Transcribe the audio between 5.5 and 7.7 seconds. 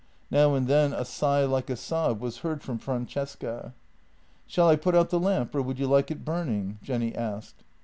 or would you like it burning?" Jenny asked.